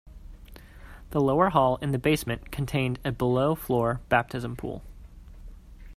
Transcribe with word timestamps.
The 1.11 1.21
lower 1.21 1.49
hall 1.51 1.77
in 1.79 1.91
the 1.91 1.99
basement 1.99 2.51
contained 2.51 2.97
a 3.05 3.11
below-floor 3.11 4.01
baptism 4.09 4.55
pool. 4.55 4.81